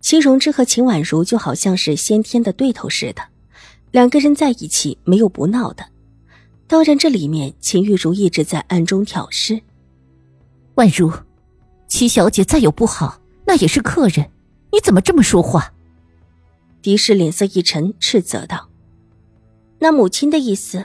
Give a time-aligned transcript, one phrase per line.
[0.00, 3.22] 秦荣之和秦婉如就好像是先天的对头似的，
[3.90, 5.84] 两个人在一起没有不闹的。
[6.66, 9.60] 当然，这里面秦玉茹一直在暗中挑事。
[10.76, 11.12] 婉如，
[11.88, 14.30] 齐小姐再有不好，那也是客人，
[14.70, 15.72] 你怎么这么说话？
[16.80, 18.68] 狄氏脸色一沉，斥责道
[19.80, 20.84] ：“那母亲的意思，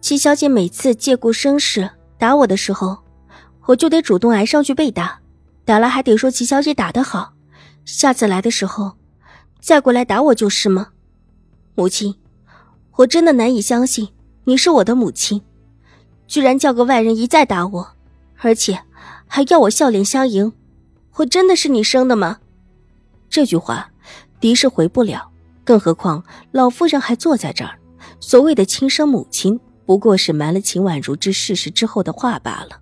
[0.00, 2.98] 齐小姐每次借故生事打我的时候，
[3.66, 5.20] 我就得主动挨上去被打，
[5.64, 7.32] 打了还得说齐小姐打得好。”
[7.92, 8.92] 下次来的时候，
[9.60, 10.88] 再过来打我就是吗？
[11.74, 12.14] 母亲，
[12.96, 14.08] 我真的难以相信
[14.44, 15.42] 你是我的母亲，
[16.28, 17.88] 居然叫个外人一再打我，
[18.38, 18.80] 而且
[19.26, 20.52] 还要我笑脸相迎。
[21.16, 22.38] 我真的是你生的吗？
[23.28, 23.90] 这句话，
[24.38, 25.30] 狄氏回不了。
[25.64, 27.78] 更何况老夫人还坐在这儿，
[28.20, 32.80] 所谓的亲生母亲，不过是瞒了秦婉如之事实之后的话罢了。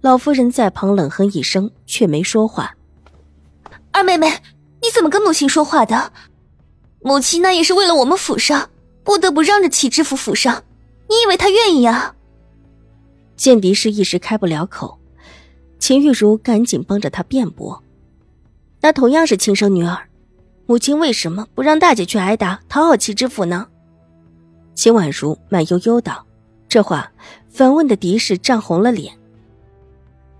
[0.00, 2.74] 老夫人在旁冷哼一声，却没说话。
[3.98, 4.28] 二妹妹，
[4.80, 6.12] 你怎么跟母亲说话的？
[7.00, 8.70] 母亲那也是为了我们府上，
[9.02, 10.62] 不得不让着齐知府府上。
[11.08, 12.14] 你以为她愿意啊？
[13.34, 14.96] 见狄氏一时开不了口，
[15.80, 17.82] 秦玉茹赶紧帮着她辩驳。
[18.80, 19.98] 那同样是亲生女儿，
[20.66, 23.66] 母亲为什么不让大姐去挨打，讨好齐知府呢？
[24.76, 26.24] 秦婉如慢悠悠道
[26.70, 27.10] ：“这话
[27.50, 29.12] 反问的狄氏涨红了脸。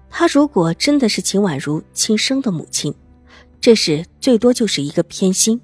[0.08, 2.94] 她如果真的是秦婉如亲生的母亲。”
[3.60, 5.60] 这事最多就是一个偏心，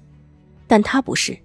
[0.67, 1.37] 但他不是。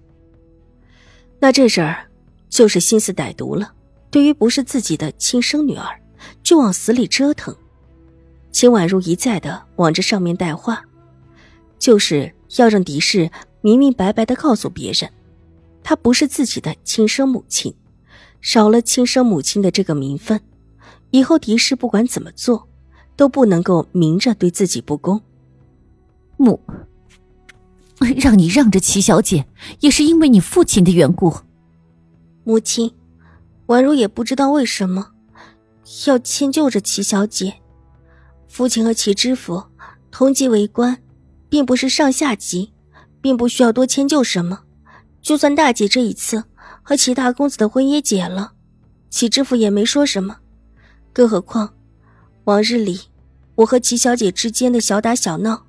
[1.39, 2.07] 那这事儿
[2.49, 3.73] 就是心思歹毒了。
[4.09, 5.87] 对于不是自己的亲生女儿，
[6.43, 7.55] 就往死里折腾。
[8.51, 10.83] 秦婉如一再的往这上面带话，
[11.79, 15.09] 就是要让狄氏明明白白的告诉别人，
[15.81, 17.73] 她不是自己的亲生母亲，
[18.41, 20.41] 少了亲生母亲的这个名分，
[21.11, 22.67] 以后狄氏不管怎么做，
[23.15, 25.21] 都不能够明着对自己不公。
[26.37, 26.59] 母，
[28.17, 29.45] 让你让着齐小姐，
[29.79, 31.33] 也是因为你父亲的缘故。
[32.43, 32.93] 母亲，
[33.67, 35.11] 婉如也不知道为什么
[36.07, 37.53] 要迁就着齐小姐。
[38.47, 39.63] 父亲和齐知府
[40.09, 40.97] 同级为官，
[41.47, 42.73] 并不是上下级，
[43.21, 44.63] 并不需要多迁就什么。
[45.21, 46.43] 就算大姐这一次
[46.81, 48.53] 和齐大公子的婚也解了，
[49.09, 50.37] 齐知府也没说什么。
[51.13, 51.75] 更何况，
[52.45, 52.99] 往日里
[53.55, 55.65] 我和齐小姐之间的小打小闹。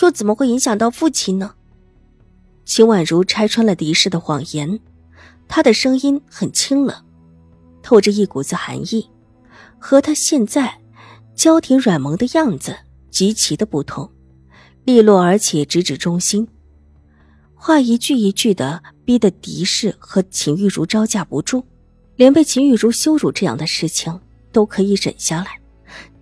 [0.00, 1.54] 又怎么会影响到父亲呢？
[2.64, 4.78] 秦婉如拆穿了狄氏的谎言，
[5.48, 6.96] 她的声音很清冷，
[7.82, 9.10] 透着一股子寒意，
[9.78, 10.80] 和她现在
[11.34, 12.76] 娇甜软萌的样子
[13.10, 14.08] 极其的不同，
[14.84, 16.46] 利落而且直指中心，
[17.54, 21.64] 话一句一句的逼得狄氏和秦玉茹招架不住，
[22.14, 24.20] 连被秦玉茹羞辱这样的事情
[24.52, 25.58] 都可以忍下来，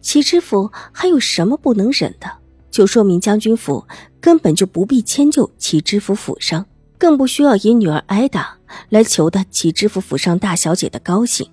[0.00, 2.30] 齐知府还有什么不能忍的？
[2.70, 3.86] 就说明将军府
[4.20, 6.66] 根本就不必迁就齐知府府上，
[6.98, 8.58] 更不需要以女儿挨打
[8.90, 11.50] 来求得齐知府府上大小姐的高兴。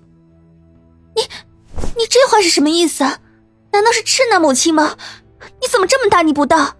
[1.14, 1.22] 你，
[1.96, 3.04] 你这话是什么意思？
[3.72, 4.96] 难道是斥拿母亲吗？
[5.60, 6.76] 你怎么这么大逆不道？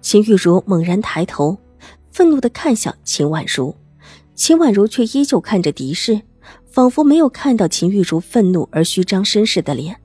[0.00, 1.58] 秦玉茹猛然抬头，
[2.10, 3.74] 愤怒的看向秦婉如，
[4.34, 6.22] 秦婉如却依旧看着狄氏，
[6.70, 10.00] 仿佛没有看到秦玉茹愤怒而虚张声势的脸，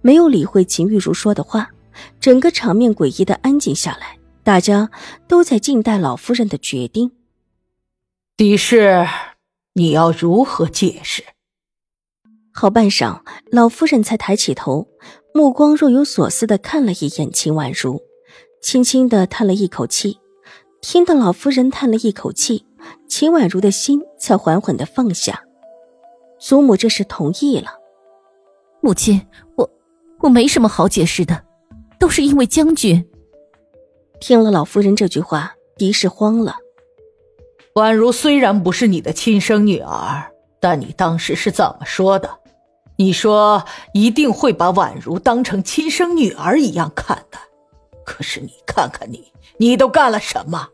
[0.00, 1.70] 没有理会秦玉茹说的话。
[2.20, 4.90] 整个场面诡异的安静下来，大家
[5.26, 7.12] 都在静待老夫人的决定。
[8.36, 9.06] 狄氏，
[9.74, 11.24] 你要如何解释？
[12.52, 14.88] 好半晌，老夫人才抬起头，
[15.32, 18.02] 目光若有所思的看了一眼秦婉如，
[18.62, 20.18] 轻轻的叹了一口气。
[20.80, 22.64] 听到老夫人叹了一口气，
[23.08, 25.42] 秦婉如的心才缓缓的放下。
[26.40, 27.72] 祖母这是同意了。
[28.80, 29.68] 母亲，我
[30.20, 31.44] 我没什么好解释的。
[31.98, 33.04] 都是因为将军。
[34.20, 36.56] 听了老夫人这句话，狄氏慌了。
[37.74, 42.28] 婉如虽然不是你的亲生女儿，但你当时是怎么说的？
[42.96, 43.64] 你说
[43.94, 47.38] 一定会把婉如当成亲生女儿一样看待。
[48.04, 50.68] 可是你看看你，你都干了什么？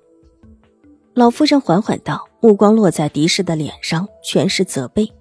[1.13, 5.13] 老夫人缓缓道，目光落在狄氏的脸上，全是责备。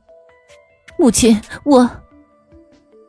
[0.97, 1.89] 母亲，我。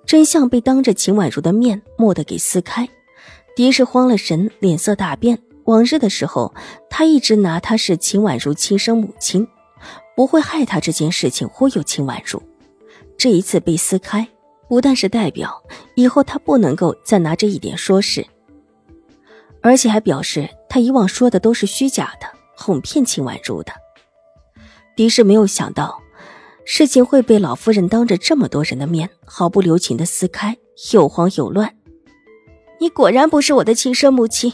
[0.06, 2.88] 真相被当着秦婉如的面蓦地给撕开，
[3.56, 6.54] 狄氏慌了神，脸色大变，往日的时候，
[6.90, 9.46] 他一直拿她是秦婉如亲生母亲，
[10.14, 12.42] 不会害她这件事情忽悠秦婉如。
[13.16, 14.28] 这一次被撕开，
[14.68, 15.62] 不但是代表
[15.94, 18.26] 以后他不能够再拿这一点说事，
[19.62, 23.72] 而且还表示他以往说的都是虚假的，哄骗秦婉如的。
[24.96, 26.00] 狄氏没有想到，
[26.64, 30.56] 事情会被老夫人当着这么多人的面毫不留情的撕开，
[30.92, 31.76] 又慌又乱。
[32.80, 34.52] 你果然不是我的亲生母亲，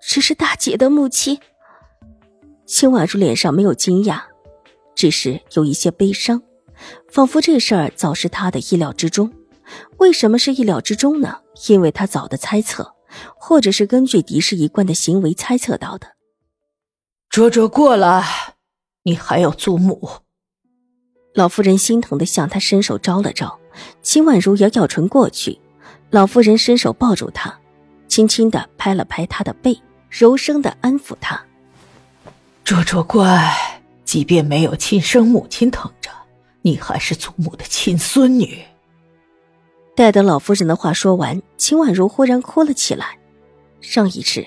[0.00, 1.38] 只是大姐的母亲。
[2.66, 4.22] 秦婉如脸上没有惊讶，
[4.94, 6.42] 只是有一些悲伤。
[7.10, 9.32] 仿佛这事儿早是她的意料之中，
[9.98, 11.40] 为什么是意料之中呢？
[11.68, 12.94] 因为他早的猜测，
[13.36, 16.08] 或者是根据狄氏一贯的行为猜测到的。
[17.28, 18.24] 卓卓过来，
[19.04, 20.21] 你还有祖母。
[21.34, 23.58] 老夫人心疼的向他伸手招了招，
[24.02, 25.58] 秦婉如咬咬唇过去。
[26.10, 27.58] 老夫人伸手抱住他，
[28.06, 29.80] 轻轻的拍了拍他的背，
[30.10, 31.42] 柔声的安抚他
[32.64, 36.10] ：“卓卓乖，即便没有亲生母亲疼着。”
[36.64, 38.62] 你还是祖母的亲孙女。
[39.96, 43.18] 待得老夫人的话说完，秦婉如忽然哭了起来。
[43.80, 44.46] 上一世，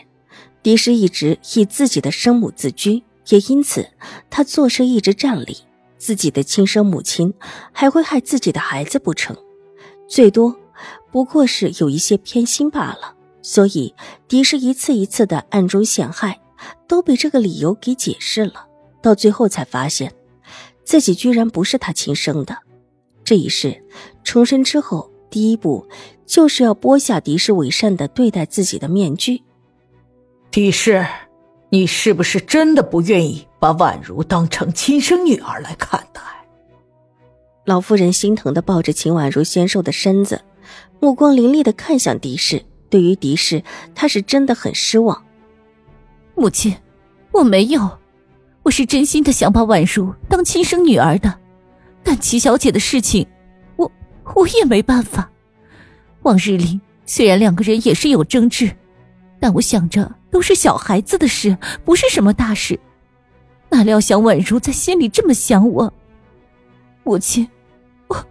[0.64, 3.90] 狄氏一直以自己的生母自居，也因此
[4.30, 5.58] 她做事一直站立。
[6.06, 7.34] 自己的亲生母亲
[7.72, 9.36] 还会害自己的孩子不成？
[10.08, 10.56] 最多
[11.12, 13.16] 不过是有一些偏心罢了。
[13.42, 13.96] 所以
[14.28, 16.40] 狄氏一次一次的暗中陷害，
[16.88, 18.68] 都被这个理由给解释了。
[19.02, 20.14] 到最后才发现。
[20.84, 22.56] 自己居然不是他亲生的，
[23.24, 23.84] 这一世
[24.24, 25.88] 重生之后，第一步
[26.28, 29.42] 就是要剥下狄氏伪善的对待自己的面具。
[30.52, 31.04] 狄氏，
[31.70, 36.22] 你是不是真的不愿意把婉如当成亲生女儿来看待？
[37.66, 40.42] 老夫人心疼的抱着秦婉如纤瘦的身子，
[41.00, 42.64] 目光凌厉的看向狄氏。
[42.88, 43.64] 对于狄氏，
[43.96, 45.26] 她是真的很失望。
[46.36, 46.76] 母亲，
[47.32, 47.98] 我没有。
[48.62, 51.40] 我是真心的想把婉如当亲生女儿的，
[52.04, 53.28] 但齐小姐的事情，
[53.76, 53.92] 我
[54.36, 55.30] 我也没办法。
[56.22, 58.72] 往日里虽然两个人也是有争执，
[59.46, 62.80] 但我想着都是小孩子的事，不是什么大事。
[63.70, 65.94] 哪料想婉如在心里这么想我，
[67.04, 67.48] 母亲，
[68.08, 68.28] 我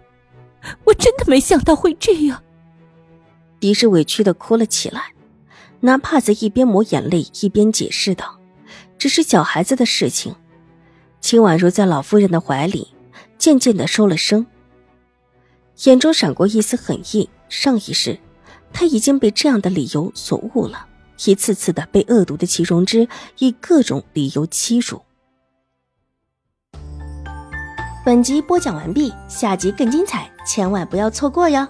[0.83, 2.43] 我真的没想到会这样。
[3.61, 5.13] 狄氏委屈的哭了起来，
[5.79, 8.37] 拿帕子一边抹眼泪一边解释道。
[8.97, 10.35] 只是小孩子的事情，
[11.21, 12.89] 秦婉如在老夫人的怀里
[13.37, 14.45] 渐渐的收了声，
[15.85, 17.29] 眼中闪过一丝狠意。
[17.47, 18.19] 上一世，
[18.73, 20.85] 他已经被这样的理由所误了，
[21.25, 23.07] 一次次的被恶毒的祁荣之
[23.39, 25.01] 以各种理由欺辱。
[28.05, 31.67] 本集播讲完毕，下集更精彩，千万不要错过哟。